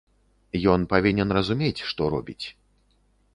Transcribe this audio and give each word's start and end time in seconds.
Ён 0.75 0.85
павінен 0.93 1.33
разумець, 1.39 1.85
што 1.91 2.09
робіць. 2.15 2.45